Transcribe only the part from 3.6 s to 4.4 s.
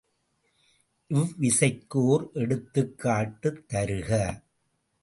தருக.